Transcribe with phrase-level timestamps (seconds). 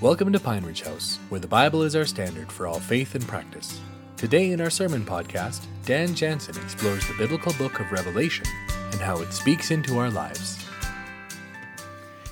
[0.00, 3.26] Welcome to Pine Ridge House, where the Bible is our standard for all faith and
[3.28, 3.80] practice.
[4.16, 8.44] Today in our sermon podcast, Dan Jansen explores the biblical book of Revelation
[8.90, 10.58] and how it speaks into our lives.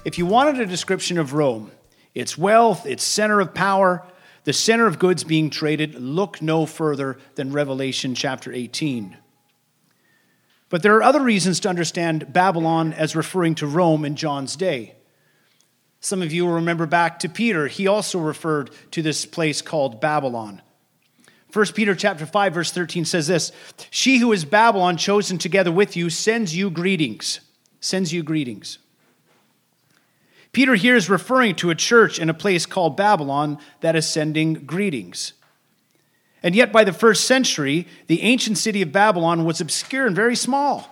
[0.05, 1.71] If you wanted a description of Rome,
[2.17, 4.05] its wealth, its center of power,
[4.43, 9.17] the center of goods being traded, look no further than Revelation chapter 18.
[10.69, 14.97] But there are other reasons to understand Babylon as referring to Rome in John's day.
[16.03, 17.69] Some of you will remember back to Peter.
[17.69, 20.61] He also referred to this place called Babylon.
[21.53, 23.53] 1 Peter chapter 5 verse 13 says this,
[23.89, 27.41] "She who is Babylon chosen together with you sends you greetings."
[27.81, 28.79] Sends you greetings.
[30.51, 34.55] Peter here is referring to a church in a place called Babylon that is sending
[34.55, 35.33] greetings.
[36.43, 40.37] And yet, by the first century, the ancient city of Babylon was obscure and very
[40.37, 40.89] small.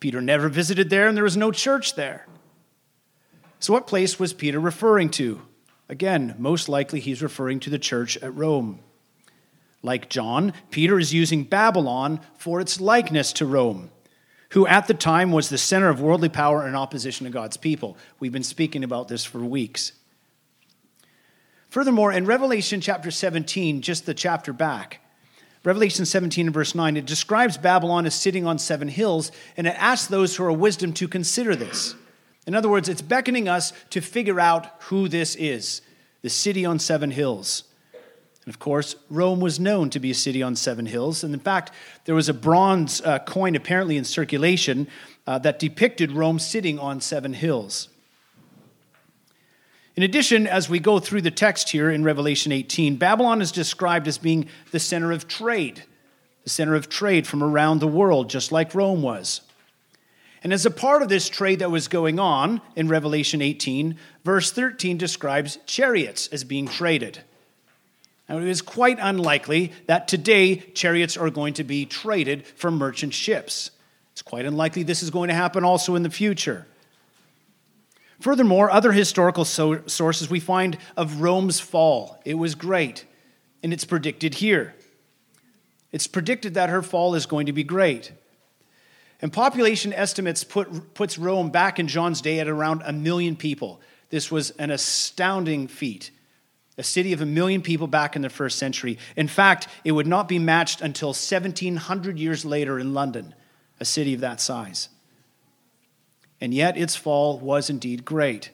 [0.00, 2.26] Peter never visited there, and there was no church there.
[3.58, 5.42] So, what place was Peter referring to?
[5.88, 8.80] Again, most likely he's referring to the church at Rome.
[9.82, 13.90] Like John, Peter is using Babylon for its likeness to Rome,
[14.50, 17.96] who at the time was the center of worldly power in opposition to God's people.
[18.18, 19.92] We've been speaking about this for weeks.
[21.68, 25.00] Furthermore, in Revelation chapter 17, just the chapter back,
[25.62, 29.74] Revelation 17 and verse 9, it describes Babylon as sitting on seven hills, and it
[29.76, 31.94] asks those who are wisdom to consider this.
[32.46, 35.82] In other words, it's beckoning us to figure out who this is
[36.22, 37.64] the city on seven hills.
[38.46, 41.24] And of course, Rome was known to be a city on seven hills.
[41.24, 41.72] And in fact,
[42.04, 44.86] there was a bronze uh, coin apparently in circulation
[45.26, 47.88] uh, that depicted Rome sitting on seven hills.
[49.96, 54.06] In addition, as we go through the text here in Revelation 18, Babylon is described
[54.06, 55.84] as being the center of trade,
[56.44, 59.40] the center of trade from around the world, just like Rome was.
[60.42, 64.52] And as a part of this trade that was going on in Revelation 18, verse
[64.52, 67.20] 13 describes chariots as being traded.
[68.28, 73.14] Now, it is quite unlikely that today chariots are going to be traded for merchant
[73.14, 73.70] ships.
[74.12, 76.66] It's quite unlikely this is going to happen also in the future.
[78.20, 82.20] Furthermore, other historical so- sources we find of Rome's fall.
[82.24, 83.04] It was great,
[83.62, 84.74] and it's predicted here.
[85.92, 88.12] It's predicted that her fall is going to be great.
[89.22, 93.80] And population estimates put, puts Rome back in John's day at around a million people.
[94.10, 96.10] This was an astounding feat.
[96.78, 98.98] A city of a million people back in the first century.
[99.16, 103.34] In fact, it would not be matched until 1700 years later in London,
[103.80, 104.90] a city of that size.
[106.38, 108.50] And yet, its fall was indeed great.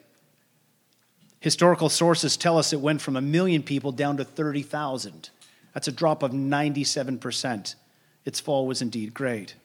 [1.40, 5.30] Historical sources tell us it went from a million people down to 30,000.
[5.74, 7.74] That's a drop of 97%.
[8.24, 9.56] Its fall was indeed great.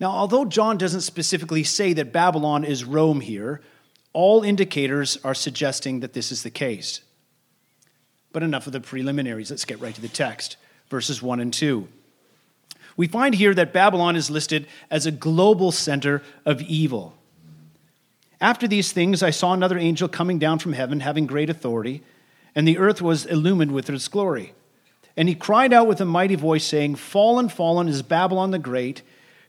[0.00, 3.60] Now, although John doesn't specifically say that Babylon is Rome here,
[4.12, 7.00] all indicators are suggesting that this is the case.
[8.32, 9.50] But enough of the preliminaries.
[9.50, 10.56] Let's get right to the text,
[10.88, 11.88] verses 1 and 2.
[12.96, 17.14] We find here that Babylon is listed as a global center of evil.
[18.40, 22.02] After these things, I saw another angel coming down from heaven, having great authority,
[22.54, 24.52] and the earth was illumined with its glory.
[25.16, 29.02] And he cried out with a mighty voice, saying, Fallen, fallen is Babylon the Great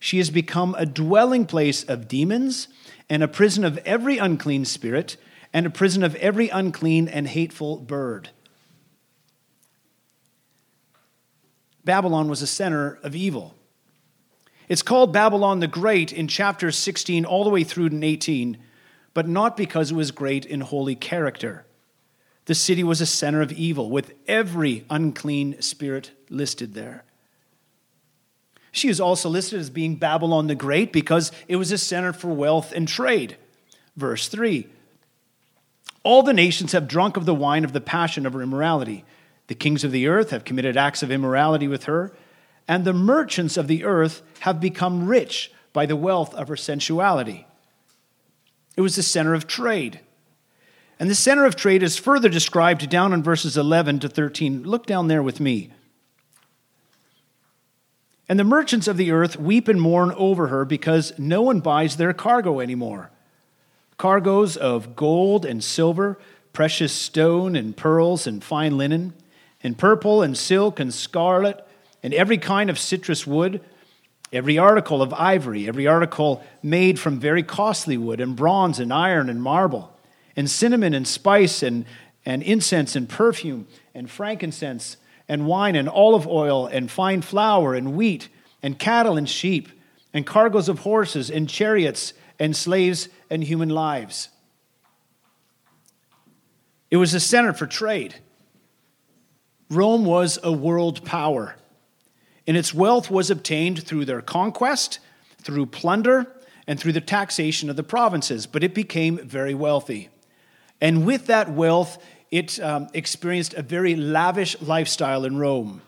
[0.05, 2.67] she has become a dwelling place of demons
[3.09, 5.17] and a prison of every unclean spirit
[5.51, 8.29] and a prison of every unclean and hateful bird.
[11.83, 13.55] Babylon was a center of evil.
[14.69, 18.59] It's called Babylon the Great in chapters 16 all the way through to 18,
[19.16, 21.66] but not because it was great in holy character.
[22.45, 27.04] The city was a center of evil, with every unclean spirit listed there.
[28.75, 32.27] She is also listed as being Babylon the Great because it was a center for
[32.27, 33.37] wealth and trade.
[33.95, 34.67] Verse 3
[36.03, 39.05] All the nations have drunk of the wine of the passion of her immorality.
[39.47, 42.11] The kings of the earth have committed acts of immorality with her,
[42.67, 47.47] and the merchants of the earth have become rich by the wealth of her sensuality.
[48.75, 50.01] It was the center of trade.
[50.99, 54.63] And the center of trade is further described down in verses 11 to 13.
[54.63, 55.71] Look down there with me.
[58.27, 61.97] And the merchants of the earth weep and mourn over her because no one buys
[61.97, 63.11] their cargo anymore.
[63.97, 66.17] Cargoes of gold and silver,
[66.51, 69.13] precious stone and pearls and fine linen,
[69.61, 71.66] and purple and silk and scarlet,
[72.01, 73.61] and every kind of citrus wood,
[74.31, 79.29] every article of ivory, every article made from very costly wood, and bronze and iron
[79.29, 79.97] and marble,
[80.35, 81.85] and cinnamon and spice and,
[82.25, 87.95] and incense and perfume and frankincense and wine and olive oil and fine flour and
[87.95, 88.29] wheat
[88.61, 89.69] and cattle and sheep
[90.13, 94.29] and cargoes of horses and chariots and slaves and human lives.
[96.91, 98.16] It was a center for trade.
[99.69, 101.55] Rome was a world power,
[102.45, 104.99] and its wealth was obtained through their conquest,
[105.41, 106.31] through plunder,
[106.67, 110.09] and through the taxation of the provinces, but it became very wealthy.
[110.81, 112.03] And with that wealth,
[112.35, 115.82] it um, experienced a very lavish lifestyle in Rome.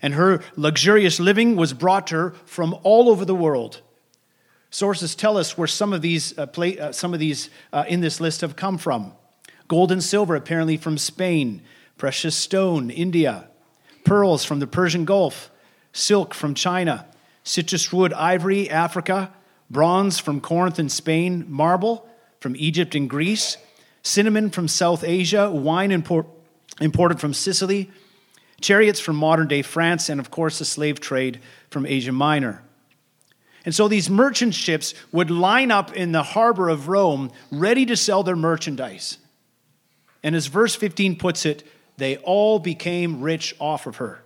[0.00, 3.82] And her luxurious living was brought to her from all over the world.
[4.70, 8.00] Sources tell us where some of these, uh, play, uh, some of these uh, in
[8.00, 9.12] this list have come from.
[9.68, 11.60] Gold and silver, apparently from Spain,
[11.98, 13.48] precious stone, India,
[14.02, 15.50] pearls from the Persian Gulf,
[15.92, 17.06] silk from China,
[17.42, 19.30] citrus wood, ivory, Africa,
[19.70, 22.08] bronze from Corinth and Spain, marble
[22.40, 23.58] from Egypt and Greece,
[24.04, 26.28] cinnamon from South Asia, wine import,
[26.80, 27.90] imported from Sicily,
[28.60, 31.40] chariots from modern day France, and of course the slave trade
[31.70, 32.62] from Asia Minor.
[33.64, 37.96] And so these merchant ships would line up in the harbor of Rome ready to
[37.96, 39.18] sell their merchandise.
[40.22, 41.64] And as verse 15 puts it,
[41.96, 44.22] they all became rich off of her.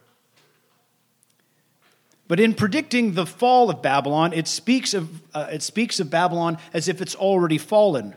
[2.27, 6.59] But in predicting the fall of Babylon, it speaks of, uh, it speaks of Babylon
[6.75, 8.15] as if it's already fallen.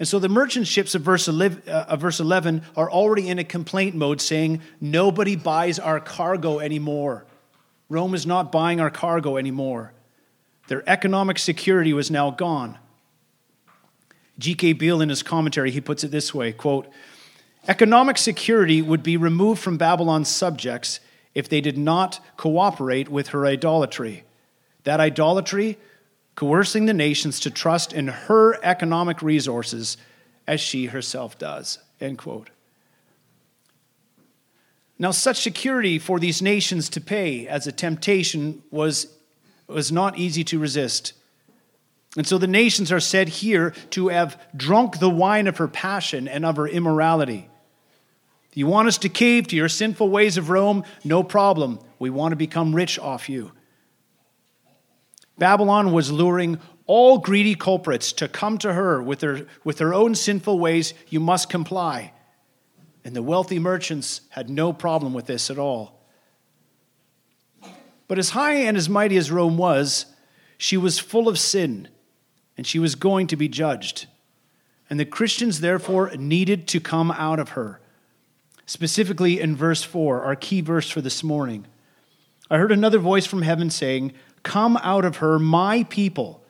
[0.00, 3.38] And so the merchant ships of verse 11, uh, of verse 11 are already in
[3.38, 7.26] a complaint mode, saying, Nobody buys our cargo anymore.
[7.90, 9.92] Rome is not buying our cargo anymore.
[10.68, 12.78] Their economic security was now gone.
[14.38, 14.72] G.K.
[14.72, 16.88] Beale, in his commentary, he puts it this way quote,
[17.68, 21.00] Economic security would be removed from Babylon's subjects
[21.34, 24.24] if they did not cooperate with her idolatry.
[24.84, 25.76] That idolatry,
[26.40, 29.98] coercing the nations to trust in her economic resources
[30.46, 31.78] as she herself does.
[32.00, 32.48] End quote.
[34.98, 39.14] Now, such security for these nations to pay as a temptation was,
[39.66, 41.12] was not easy to resist.
[42.16, 46.26] And so the nations are said here to have drunk the wine of her passion
[46.26, 47.50] and of her immorality.
[48.54, 50.84] You want us to cave to your sinful ways of Rome?
[51.04, 51.80] No problem.
[51.98, 53.52] We want to become rich off you.
[55.40, 60.14] Babylon was luring all greedy culprits to come to her with their, with their own
[60.14, 60.94] sinful ways.
[61.08, 62.12] You must comply.
[63.04, 66.04] And the wealthy merchants had no problem with this at all.
[68.06, 70.06] But as high and as mighty as Rome was,
[70.58, 71.88] she was full of sin,
[72.58, 74.06] and she was going to be judged.
[74.90, 77.80] And the Christians, therefore, needed to come out of her
[78.66, 81.66] specifically in verse 4, our key verse for this morning.
[82.48, 86.42] I heard another voice from heaven saying, Come out of her, my people,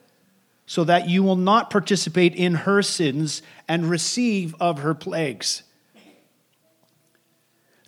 [0.65, 5.63] so that you will not participate in her sins and receive of her plagues.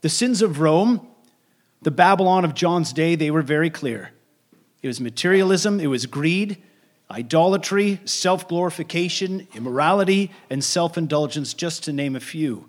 [0.01, 1.07] The sins of Rome,
[1.81, 4.11] the Babylon of John's day, they were very clear.
[4.81, 6.61] It was materialism, it was greed,
[7.09, 12.67] idolatry, self glorification, immorality, and self indulgence, just to name a few.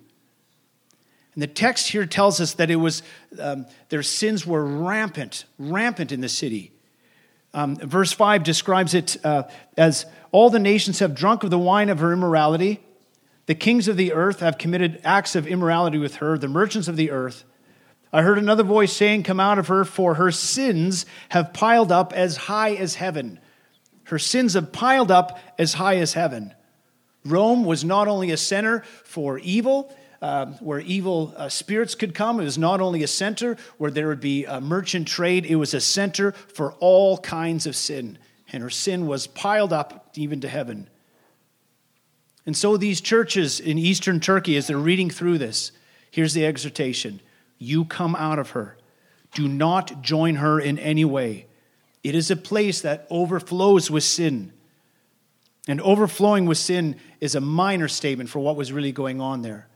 [1.35, 3.03] And the text here tells us that it was
[3.41, 6.71] um, their sins were rampant, rampant in the city.
[7.55, 9.45] Um, verse 5 describes it uh,
[9.77, 12.81] as all the nations have drunk of the wine of her immorality.
[13.47, 16.97] The kings of the earth have committed acts of immorality with her, the merchants of
[16.97, 17.45] the earth.
[18.13, 22.13] I heard another voice saying, Come out of her, for her sins have piled up
[22.13, 23.39] as high as heaven.
[24.05, 26.55] Her sins have piled up as high as heaven.
[27.25, 32.41] Rome was not only a center for evil, um, where evil uh, spirits could come.
[32.41, 35.75] It was not only a center where there would be a merchant trade, it was
[35.75, 38.17] a center for all kinds of sin.
[38.51, 40.89] And her sin was piled up even to heaven.
[42.47, 45.73] And so, these churches in eastern Turkey, as they're reading through this,
[46.11, 47.21] here's the exhortation
[47.59, 48.79] You come out of her.
[49.35, 51.49] Do not join her in any way.
[52.03, 54.55] It is a place that overflows with sin.
[55.69, 59.69] And overflowing with sin is a minor statement for what was really going on there.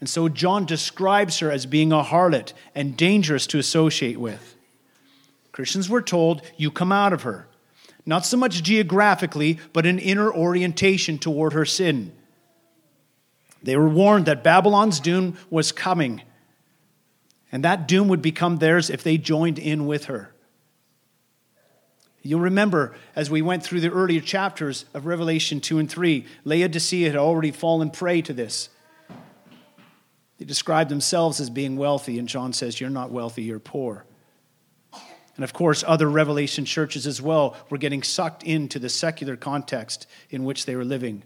[0.00, 4.56] And so John describes her as being a harlot and dangerous to associate with.
[5.50, 7.48] Christians were told, You come out of her.
[8.06, 12.12] Not so much geographically, but an inner orientation toward her sin.
[13.62, 16.22] They were warned that Babylon's doom was coming,
[17.50, 20.32] and that doom would become theirs if they joined in with her.
[22.22, 27.08] You'll remember as we went through the earlier chapters of Revelation 2 and 3, Laodicea
[27.08, 28.68] had already fallen prey to this.
[30.38, 34.04] They describe themselves as being wealthy, and John says, You're not wealthy, you're poor.
[35.36, 40.08] And of course, other Revelation churches as well were getting sucked into the secular context
[40.30, 41.22] in which they were living.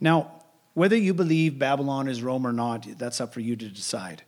[0.00, 0.44] Now,
[0.74, 4.22] whether you believe Babylon is Rome or not, that's up for you to decide.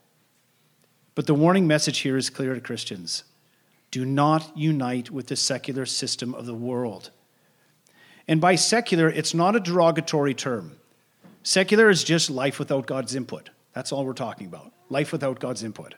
[1.14, 3.24] But the warning message here is clear to Christians
[3.90, 7.10] do not unite with the secular system of the world.
[8.26, 10.76] And by secular, it's not a derogatory term.
[11.48, 13.48] Secular is just life without God's input.
[13.72, 14.70] That's all we're talking about.
[14.90, 15.94] Life without God's input.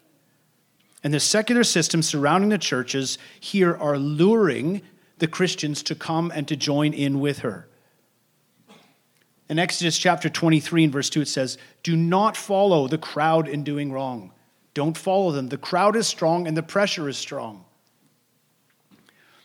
[1.02, 4.80] And the secular systems surrounding the churches here are luring
[5.19, 7.66] the Christians to come and to join in with her.
[9.49, 13.64] In Exodus chapter 23 and verse 2, it says, Do not follow the crowd in
[13.64, 14.30] doing wrong.
[14.73, 15.49] Don't follow them.
[15.49, 17.64] The crowd is strong and the pressure is strong.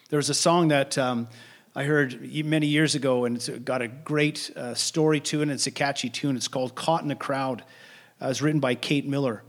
[0.09, 1.29] There was a song that um,
[1.77, 5.51] I heard many years ago, and it's got a great uh, story to it, and
[5.51, 6.37] it's a catchy tune.
[6.37, 7.63] It's called Caught in the Crowd.
[8.21, 9.43] Uh, it was written by Kate Miller.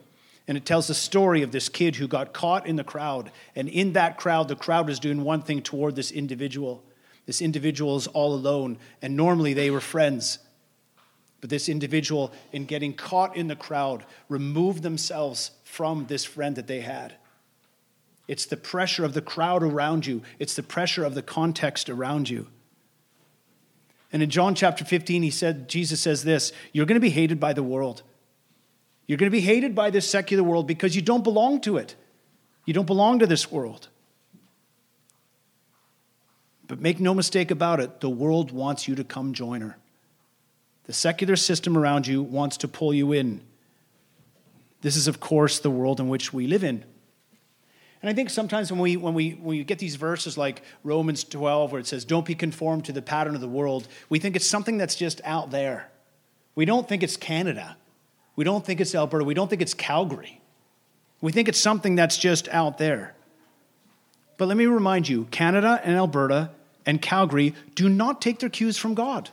[0.49, 3.31] And it tells the story of this kid who got caught in the crowd.
[3.55, 6.85] And in that crowd, the crowd is doing one thing toward this individual.
[7.27, 8.79] This individual is all alone.
[9.03, 10.41] And normally they were friends.
[11.41, 16.67] But this individual, in getting caught in the crowd, removed themselves from this friend that
[16.67, 17.15] they had.
[18.29, 22.29] It's the pressure of the crowd around you, it's the pressure of the context around
[22.29, 22.49] you.
[24.13, 27.41] And in John chapter 15, he said, Jesus says this You're going to be hated
[27.41, 28.03] by the world.
[29.07, 31.95] You're going to be hated by this secular world because you don't belong to it.
[32.65, 33.89] You don't belong to this world.
[36.67, 39.77] But make no mistake about it, the world wants you to come join her.
[40.85, 43.41] The secular system around you wants to pull you in.
[44.81, 46.85] This is, of course, the world in which we live in.
[48.03, 51.25] And I think sometimes when we, when we, when we get these verses like Romans
[51.25, 54.37] 12, where it says, Don't be conformed to the pattern of the world, we think
[54.37, 55.91] it's something that's just out there.
[56.55, 57.77] We don't think it's Canada.
[58.37, 59.25] We don't think it's Alberta.
[59.25, 60.41] We don't think it's Calgary.
[61.21, 63.15] We think it's something that's just out there.
[64.37, 66.51] But let me remind you Canada and Alberta
[66.85, 69.31] and Calgary do not take their cues from God.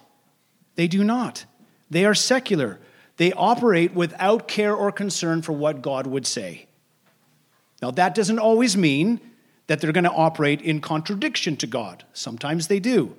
[0.75, 1.45] They do not.
[1.89, 2.79] They are secular.
[3.17, 6.67] They operate without care or concern for what God would say.
[7.83, 9.19] Now, that doesn't always mean
[9.67, 12.05] that they're going to operate in contradiction to God.
[12.13, 13.13] Sometimes they do.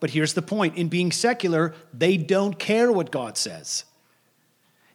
[0.00, 3.84] But here's the point in being secular, they don't care what God says.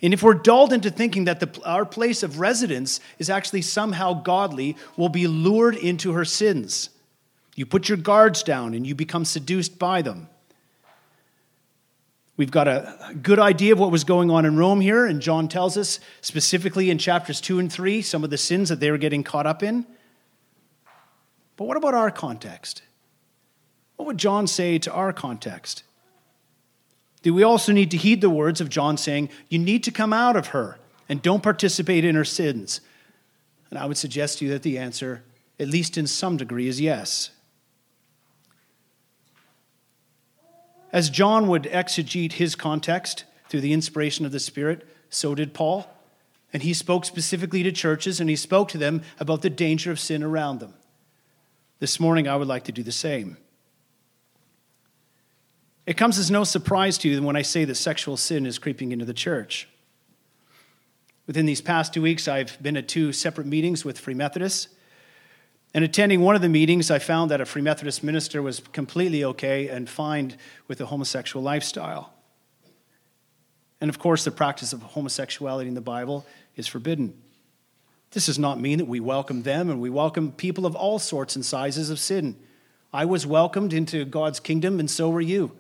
[0.02, 4.22] And if we're dulled into thinking that the, our place of residence is actually somehow
[4.22, 6.90] godly, we'll be lured into her sins.
[7.56, 10.28] You put your guards down and you become seduced by them.
[12.40, 15.50] We've got a good idea of what was going on in Rome here, and John
[15.50, 18.98] tells us specifically in chapters 2 and 3 some of the sins that they were
[18.98, 19.86] getting caught up in.
[21.58, 22.82] But what about our context?
[23.98, 25.84] What would John say to our context?
[27.24, 30.14] Do we also need to heed the words of John saying, You need to come
[30.14, 30.80] out of her
[31.10, 32.80] and don't participate in her sins?
[33.70, 35.24] And I would suggest to you that the answer,
[35.60, 37.32] at least in some degree, is yes.
[40.92, 45.88] As John would exegete his context through the inspiration of the Spirit, so did Paul.
[46.52, 50.00] And he spoke specifically to churches and he spoke to them about the danger of
[50.00, 50.74] sin around them.
[51.80, 53.38] This morning, I would like to do the same.
[55.86, 58.92] It comes as no surprise to you when I say that sexual sin is creeping
[58.92, 59.68] into the church.
[61.26, 64.68] Within these past two weeks, I've been at two separate meetings with Free Methodists.
[65.74, 69.24] And attending one of the meetings, I found that a Free Methodist minister was completely
[69.24, 70.36] okay and fine
[70.68, 72.14] with a homosexual lifestyle.
[73.80, 77.14] And of course, the practice of homosexuality in the Bible is forbidden.
[78.12, 81.36] This does not mean that we welcome them and we welcome people of all sorts
[81.36, 82.36] and sizes of sin.
[82.92, 85.52] I was welcomed into God's kingdom, and so were you.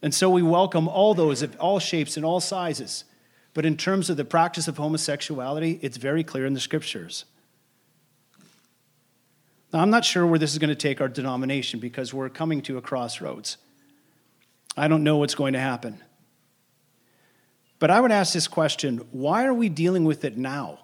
[0.00, 3.04] And so we welcome all those of all shapes and all sizes.
[3.52, 7.26] But in terms of the practice of homosexuality, it's very clear in the scriptures.
[9.72, 12.62] Now, I'm not sure where this is going to take our denomination because we're coming
[12.62, 13.58] to a crossroads.
[14.76, 16.02] I don't know what's going to happen.
[17.78, 20.80] But I would ask this question why are we dealing with it now?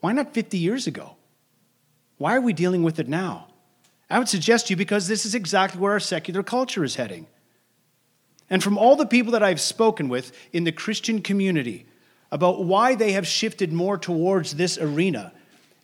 [0.00, 1.16] Why not 50 years ago?
[2.16, 3.48] Why are we dealing with it now?
[4.10, 7.26] I would suggest to you because this is exactly where our secular culture is heading.
[8.48, 11.86] And from all the people that I've spoken with in the Christian community
[12.32, 15.32] about why they have shifted more towards this arena,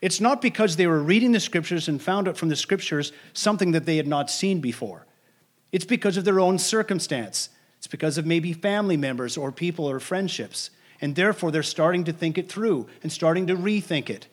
[0.05, 3.73] it's not because they were reading the scriptures and found out from the scriptures something
[3.73, 5.07] that they had not seen before.
[5.73, 7.49] It's because of their own circumstance.
[7.79, 10.69] It's because of maybe family members or people or friendships.
[11.01, 14.27] And therefore, they're starting to think it through and starting to rethink it.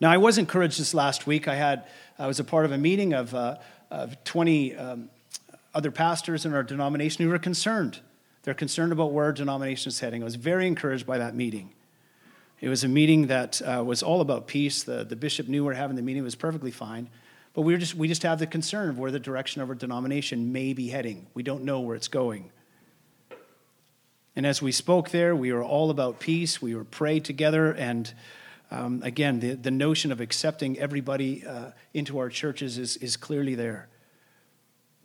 [0.00, 1.48] Now, I was encouraged this last week.
[1.48, 1.82] I had
[2.16, 3.56] I was a part of a meeting of, uh,
[3.90, 5.10] of 20 um,
[5.74, 7.98] other pastors in our denomination who were concerned.
[8.44, 10.22] They're concerned about where our denomination is heading.
[10.22, 11.72] I was very encouraged by that meeting.
[12.60, 14.82] It was a meeting that uh, was all about peace.
[14.82, 17.08] The, the bishop knew we were having the meeting, it was perfectly fine.
[17.54, 19.74] But we, were just, we just have the concern of where the direction of our
[19.74, 21.26] denomination may be heading.
[21.34, 22.50] We don't know where it's going.
[24.36, 26.62] And as we spoke there, we were all about peace.
[26.62, 27.72] We were prayed together.
[27.72, 28.12] And
[28.70, 33.54] um, again, the, the notion of accepting everybody uh, into our churches is, is clearly
[33.56, 33.88] there.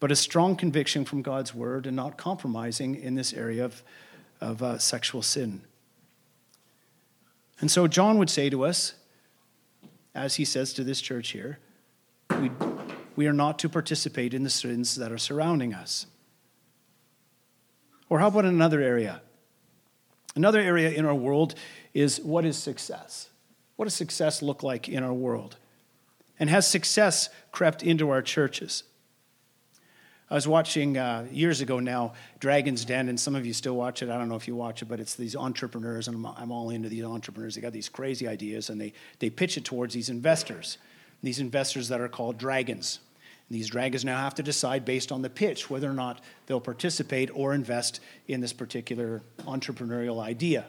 [0.03, 3.81] but a strong conviction from God's word and not compromising in this area of,
[4.41, 5.61] of uh, sexual sin.
[7.59, 8.95] And so John would say to us,
[10.15, 11.59] as he says to this church here,
[12.39, 12.51] we,
[13.15, 16.05] we are not to participate in the sins that are surrounding us.
[18.09, 19.21] Or how about another area?
[20.35, 21.55] Another area in our world
[21.93, 23.29] is what is success?
[23.75, 25.57] What does success look like in our world?
[26.39, 28.83] And has success crept into our churches?
[30.33, 34.01] I was watching uh, years ago now Dragon's Den, and some of you still watch
[34.01, 34.09] it.
[34.09, 36.71] I don't know if you watch it, but it's these entrepreneurs, and I'm, I'm all
[36.71, 37.53] into these entrepreneurs.
[37.53, 40.79] They got these crazy ideas, and they, they pitch it towards these investors,
[41.21, 42.97] these investors that are called dragons.
[43.47, 46.59] And these dragons now have to decide based on the pitch whether or not they'll
[46.59, 50.65] participate or invest in this particular entrepreneurial idea.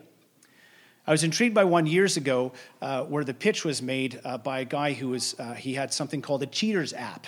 [1.06, 2.52] I was intrigued by one years ago
[2.83, 5.90] uh, where the pitch was made uh, by a guy who was, uh, he had
[5.90, 7.26] something called a cheaters app.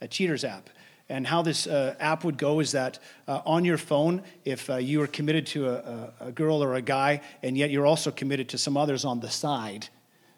[0.00, 0.70] A cheaters app.
[1.10, 4.76] And how this uh, app would go is that uh, on your phone, if uh,
[4.76, 8.48] you are committed to a, a, girl or a guy, and yet you're also committed
[8.50, 9.88] to some others on the side,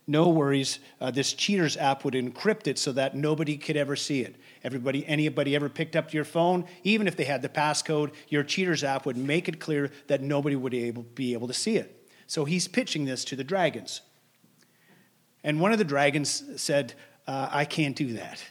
[0.07, 0.79] no worries.
[0.99, 4.37] Uh, this cheaters app would encrypt it so that nobody could ever see it.
[4.65, 8.83] Everybody, anybody ever picked up your phone, even if they had the passcode, your cheaters
[8.83, 12.09] app would make it clear that nobody would able, be able to see it.
[12.27, 14.01] So he's pitching this to the dragons.
[15.45, 16.95] And one of the dragons said,
[17.27, 18.43] uh, I can't do that.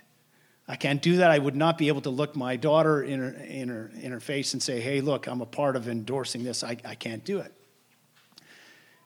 [0.71, 1.29] I can't do that.
[1.29, 4.21] I would not be able to look my daughter in her, in her, in her
[4.21, 6.63] face and say, hey, look, I'm a part of endorsing this.
[6.63, 7.51] I, I can't do it.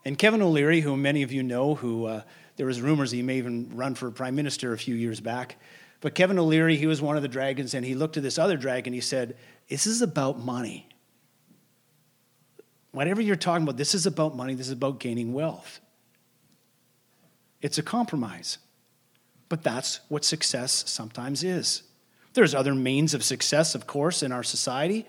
[0.06, 2.22] And Kevin O'Leary, who many of you know, who uh,
[2.56, 5.58] there was rumors he may even run for prime minister a few years back.
[6.02, 8.58] But Kevin O'Leary, he was one of the dragons, and he looked at this other
[8.58, 8.94] dragon.
[8.94, 9.36] He said,
[9.68, 10.88] This is about money.
[12.92, 14.54] Whatever you're talking about, this is about money.
[14.54, 15.80] This is about gaining wealth.
[17.60, 18.60] It's a compromise.
[19.50, 21.84] But that's what success sometimes is.
[22.34, 25.06] There's other means of success, of course, in our society.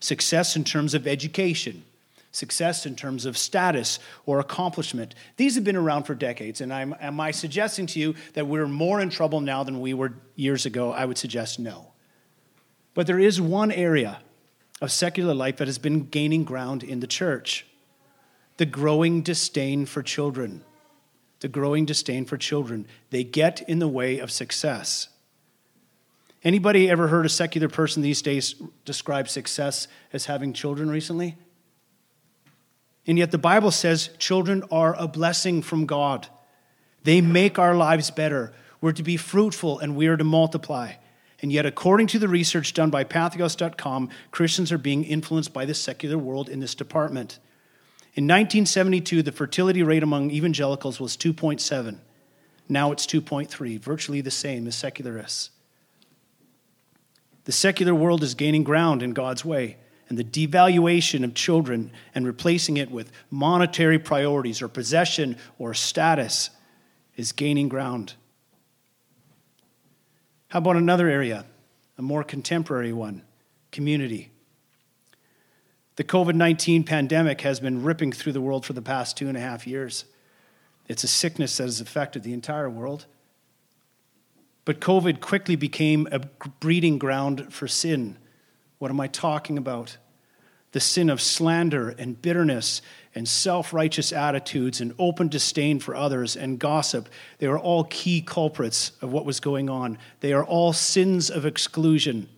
[0.00, 1.82] Success in terms of education,
[2.30, 5.14] success in terms of status or accomplishment.
[5.36, 6.60] These have been around for decades.
[6.60, 9.94] And I'm, am I suggesting to you that we're more in trouble now than we
[9.94, 10.92] were years ago?
[10.92, 11.92] I would suggest no.
[12.94, 14.20] But there is one area
[14.80, 17.64] of secular life that has been gaining ground in the church
[18.58, 20.64] the growing disdain for children
[21.40, 22.86] the growing disdain for children.
[23.10, 25.08] They get in the way of success.
[26.44, 31.36] Anybody ever heard a secular person these days describe success as having children recently?
[33.06, 36.28] And yet the Bible says children are a blessing from God.
[37.04, 38.52] They make our lives better.
[38.80, 40.92] We're to be fruitful and we are to multiply.
[41.40, 45.74] And yet, according to the research done by pathos.com, Christians are being influenced by the
[45.74, 47.38] secular world in this department.
[48.14, 51.98] In 1972, the fertility rate among evangelicals was 2.7.
[52.68, 55.50] Now it's 2.3, virtually the same as secularists.
[57.44, 59.76] The secular world is gaining ground in God's way,
[60.08, 66.50] and the devaluation of children and replacing it with monetary priorities or possession or status
[67.16, 68.14] is gaining ground.
[70.48, 71.44] How about another area,
[71.98, 73.22] a more contemporary one
[73.70, 74.30] community?
[75.98, 79.36] The COVID 19 pandemic has been ripping through the world for the past two and
[79.36, 80.04] a half years.
[80.86, 83.06] It's a sickness that has affected the entire world.
[84.64, 86.20] But COVID quickly became a
[86.60, 88.16] breeding ground for sin.
[88.78, 89.96] What am I talking about?
[90.70, 92.80] The sin of slander and bitterness
[93.12, 97.08] and self righteous attitudes and open disdain for others and gossip.
[97.38, 99.98] They are all key culprits of what was going on.
[100.20, 102.28] They are all sins of exclusion.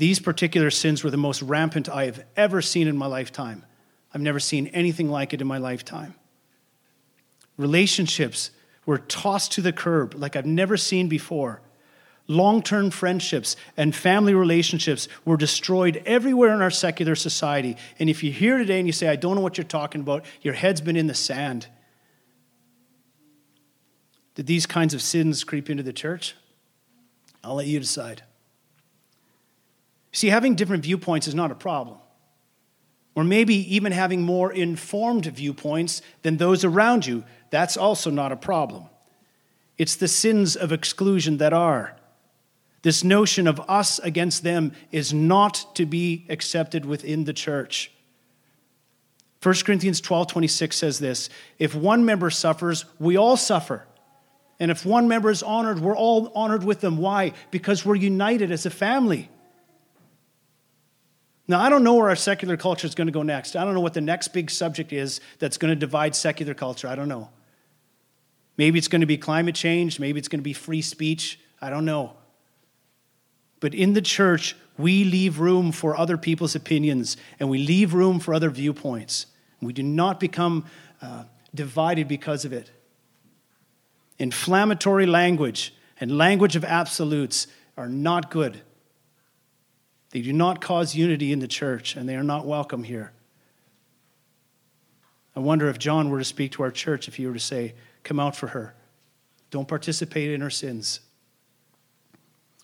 [0.00, 3.66] These particular sins were the most rampant I have ever seen in my lifetime.
[4.14, 6.14] I've never seen anything like it in my lifetime.
[7.58, 8.50] Relationships
[8.86, 11.60] were tossed to the curb like I've never seen before.
[12.28, 17.76] Long term friendships and family relationships were destroyed everywhere in our secular society.
[17.98, 20.24] And if you're here today and you say, I don't know what you're talking about,
[20.40, 21.66] your head's been in the sand.
[24.34, 26.36] Did these kinds of sins creep into the church?
[27.44, 28.22] I'll let you decide.
[30.12, 31.98] See, having different viewpoints is not a problem.
[33.14, 38.36] Or maybe even having more informed viewpoints than those around you, that's also not a
[38.36, 38.86] problem.
[39.78, 41.96] It's the sins of exclusion that are.
[42.82, 47.90] This notion of us against them is not to be accepted within the church.
[49.42, 53.86] 1 Corinthians 12 26 says this If one member suffers, we all suffer.
[54.58, 56.98] And if one member is honored, we're all honored with them.
[56.98, 57.32] Why?
[57.50, 59.30] Because we're united as a family.
[61.50, 63.56] Now, I don't know where our secular culture is going to go next.
[63.56, 66.86] I don't know what the next big subject is that's going to divide secular culture.
[66.86, 67.28] I don't know.
[68.56, 69.98] Maybe it's going to be climate change.
[69.98, 71.40] Maybe it's going to be free speech.
[71.60, 72.12] I don't know.
[73.58, 78.20] But in the church, we leave room for other people's opinions and we leave room
[78.20, 79.26] for other viewpoints.
[79.60, 80.66] We do not become
[81.02, 82.70] uh, divided because of it.
[84.20, 88.60] Inflammatory language and language of absolutes are not good.
[90.10, 93.12] They do not cause unity in the church, and they are not welcome here.
[95.36, 97.74] I wonder if John were to speak to our church, if he were to say,
[98.02, 98.74] Come out for her.
[99.50, 101.00] Don't participate in her sins.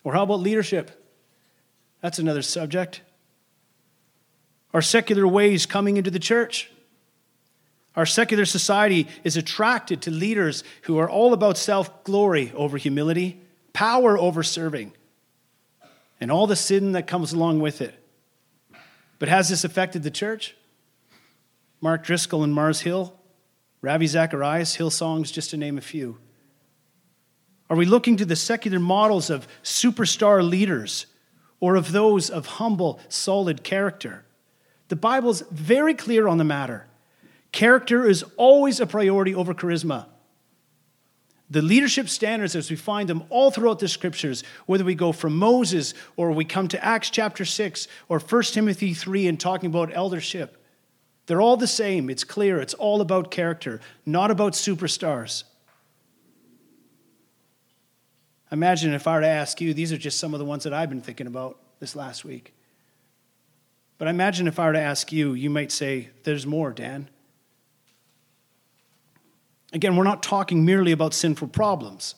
[0.03, 1.05] Or how about leadership?
[2.01, 3.03] That's another subject.
[4.73, 6.71] Our secular ways coming into the church.
[7.97, 13.41] Our secular society is attracted to leaders who are all about self glory over humility,
[13.73, 14.93] power over serving,
[16.21, 17.95] and all the sin that comes along with it.
[19.19, 20.57] But has this affected the church?
[21.81, 23.15] Mark Driscoll and Mars Hill,
[23.81, 26.19] Ravi Zacharias, Hillsongs, just to name a few.
[27.69, 31.07] Are we looking to the secular models of superstar leaders
[31.61, 34.25] or of those of humble, solid character?
[34.89, 36.87] The Bible's very clear on the matter.
[37.53, 40.07] Character is always a priority over charisma.
[41.49, 45.37] The leadership standards, as we find them all throughout the scriptures, whether we go from
[45.37, 49.95] Moses or we come to Acts chapter 6 or 1 Timothy 3 and talking about
[49.95, 50.57] eldership,
[51.27, 52.11] they're all the same.
[52.11, 52.61] It's clear.
[52.61, 55.45] It's all about character, not about superstars.
[58.51, 60.73] Imagine if I were to ask you, these are just some of the ones that
[60.73, 62.55] I've been thinking about this last week.
[63.99, 67.09] But imagine if I were to ask you, you might say, There's more, Dan.
[69.73, 72.15] Again, we're not talking merely about sinful problems.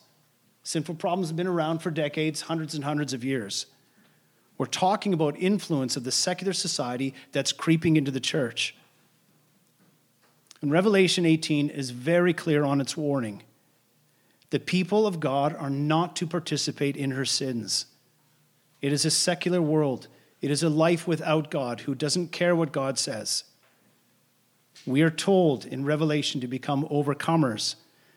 [0.63, 3.65] Sinful problems have been around for decades, hundreds and hundreds of years.
[4.57, 8.75] We're talking about influence of the secular society that's creeping into the church.
[10.61, 13.43] And Revelation 18 is very clear on its warning.
[14.49, 17.85] The people of God are not to participate in her sins.
[18.81, 20.07] It is a secular world.
[20.41, 23.43] It is a life without God who doesn't care what God says.
[24.85, 27.75] We are told in Revelation to become overcomers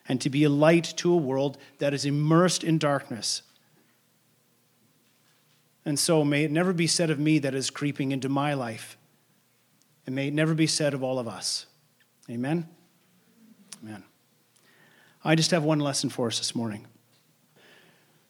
[0.09, 3.42] and to be a light to a world that is immersed in darkness.
[5.85, 8.96] And so may it never be said of me that is creeping into my life.
[10.07, 11.66] And may it never be said of all of us.
[12.31, 12.68] Amen?
[13.83, 14.05] Amen.
[15.25, 16.87] I just have one lesson for us this morning.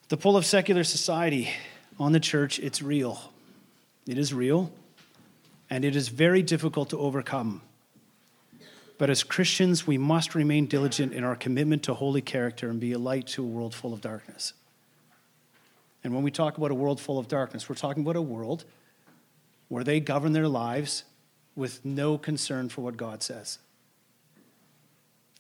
[0.09, 1.51] The pull of secular society
[1.99, 3.33] on the church, it's real.
[4.07, 4.71] It is real,
[5.71, 7.63] and it is very difficult to overcome.
[9.03, 12.93] But as Christians, we must remain diligent in our commitment to holy character and be
[12.93, 14.53] a light to a world full of darkness.
[16.05, 18.65] And when we talk about a world full of darkness, we're talking about a world
[19.67, 21.03] where they govern their lives
[21.57, 23.59] with no concern for what God says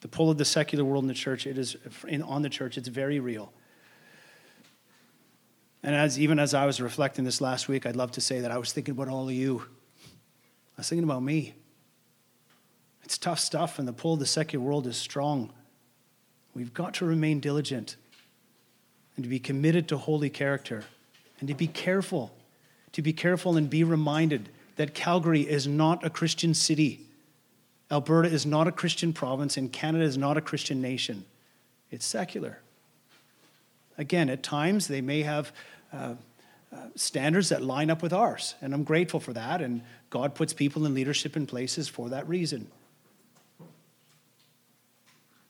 [0.01, 1.77] the pull of the secular world in the church, it is
[2.09, 3.53] in, on the church, it's very real.
[5.85, 8.51] And as even as I was reflecting this last week, I'd love to say that
[8.51, 9.62] I was thinking about all of you.
[10.77, 11.55] I was thinking about me.
[13.12, 15.53] It's tough stuff, and the pull of the secular world is strong.
[16.55, 17.96] We've got to remain diligent
[19.16, 20.85] and to be committed to holy character
[21.38, 22.35] and to be careful,
[22.92, 27.03] to be careful and be reminded that Calgary is not a Christian city.
[27.90, 31.27] Alberta is not a Christian province and Canada is not a Christian nation.
[31.90, 32.61] It's secular.
[33.98, 35.53] Again, at times they may have
[35.92, 36.14] uh,
[36.75, 40.55] uh, standards that line up with ours, and I'm grateful for that, and God puts
[40.55, 42.70] people in leadership in places for that reason.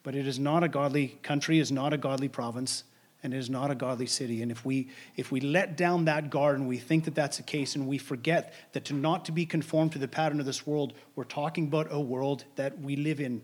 [0.03, 2.85] But it is not a godly country, is not a godly province,
[3.23, 4.43] and it is not a godly city.
[4.43, 7.45] And if we, if we let down that guard and we think that that's the
[7.45, 10.67] case and we forget that to not to be conformed to the pattern of this
[10.67, 13.43] world, we're talking about a world that we live in,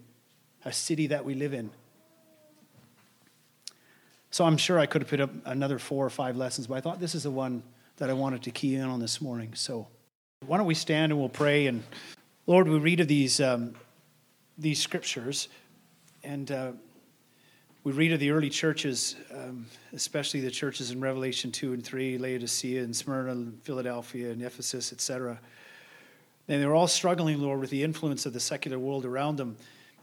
[0.64, 1.70] a city that we live in.
[4.30, 6.80] So I'm sure I could have put up another four or five lessons, but I
[6.80, 7.62] thought this is the one
[7.96, 9.54] that I wanted to key in on this morning.
[9.54, 9.88] So
[10.46, 11.82] why don't we stand and we'll pray and
[12.46, 13.74] Lord, we read of these um,
[14.56, 15.48] these scriptures
[16.24, 16.72] and uh,
[17.84, 22.18] we read of the early churches, um, especially the churches in Revelation 2 and 3,
[22.18, 25.38] Laodicea and Smyrna and Philadelphia and Ephesus, etc.
[26.48, 29.56] And they were all struggling, Lord, with the influence of the secular world around them,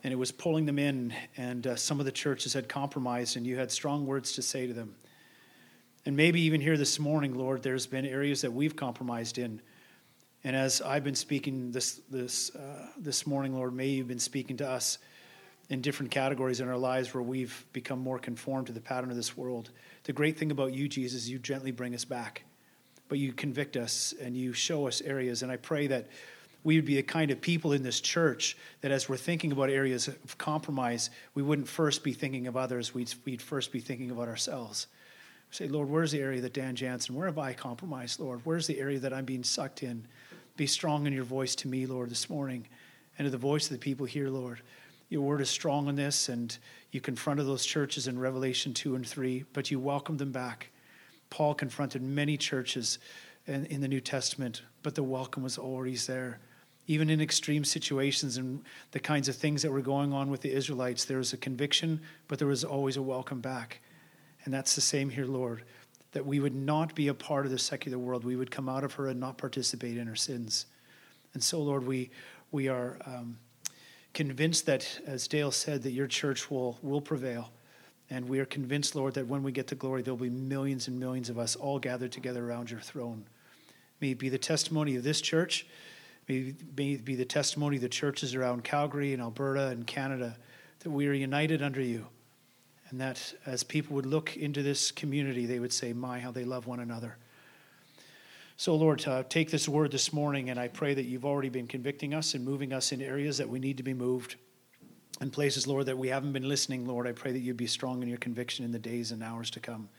[0.04, 1.14] and it was pulling them in.
[1.38, 4.68] And uh, some of the churches had compromised, and you had strong words to say
[4.68, 4.96] to them.
[6.06, 9.62] And maybe even here this morning, Lord, there's been areas that we've compromised in.
[10.44, 14.58] And as I've been speaking this, this, uh, this morning, Lord, may you've been speaking
[14.58, 15.00] to us
[15.70, 19.16] in different categories in our lives where we've become more conformed to the pattern of
[19.16, 19.72] this world.
[20.04, 22.44] The great thing about you, Jesus, you gently bring us back,
[23.10, 25.42] but you convict us and you show us areas.
[25.42, 26.08] And I pray that
[26.64, 29.70] we would be the kind of people in this church that as we're thinking about
[29.70, 34.12] areas of compromise, we wouldn't first be thinking of others, we'd, we'd first be thinking
[34.12, 34.88] about ourselves.
[35.52, 38.42] Say, Lord, where's the area that Dan Jansen, where have I compromised, Lord?
[38.44, 40.06] Where's the area that I'm being sucked in?
[40.58, 42.68] Be strong in your voice to me, Lord, this morning,
[43.18, 44.62] and to the voice of the people here, Lord.
[45.16, 46.58] Your word is strong on this, and
[46.92, 50.72] you confronted those churches in Revelation 2 and 3, but you welcomed them back.
[51.30, 53.00] Paul confronted many churches
[53.48, 56.42] in, in the New Testament, but the welcome was always there.
[56.88, 60.52] Even in extreme situations and the kinds of things that were going on with the
[60.52, 63.80] Israelites, there was a conviction, but there was always a welcome back.
[64.44, 65.64] And that's the same here, Lord,
[66.12, 68.26] that we would not be a part of the secular world.
[68.26, 70.66] We would come out of her and not participate in her sins.
[71.34, 72.10] And so, Lord, we,
[72.52, 73.38] we are um,
[74.16, 77.52] convinced that, as Dale said, that your church will, will prevail.
[78.10, 81.00] And we are convinced, Lord, that when we get to glory, there'll be millions and
[81.00, 83.26] millions of us all gathered together around your throne.
[84.02, 85.68] May it be the testimony of this church.
[86.28, 90.38] May, may it be the testimony of the churches around Calgary and Alberta and Canada
[90.80, 92.08] that we are united under you.
[92.90, 96.46] And that as people would look into this community, they would say, My, how they
[96.46, 97.18] love one another.
[98.58, 101.68] So, Lord, uh, take this word this morning, and I pray that you've already been
[101.68, 104.36] convicting us and moving us in areas that we need to be moved.
[105.20, 108.02] In places, Lord, that we haven't been listening, Lord, I pray that you'd be strong
[108.02, 109.90] in your conviction in the days and hours to come.